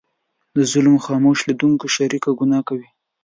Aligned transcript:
د 0.55 0.57
ظلم 0.71 0.95
خاموش 1.05 1.37
لیدونکی 1.47 1.87
شریکه 1.95 2.31
ګناه 2.39 2.61
کوي. 2.67 2.87